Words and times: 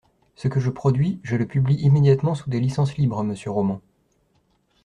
Ce 0.35 0.47
que 0.47 0.59
je 0.59 0.71
produis, 0.71 1.19
je 1.21 1.35
le 1.35 1.45
publie 1.45 1.75
immédiatement 1.75 2.33
sous 2.33 2.49
des 2.49 2.59
licences 2.59 2.97
libres 2.97 3.21
monsieur 3.23 3.51
Roman 3.51 3.81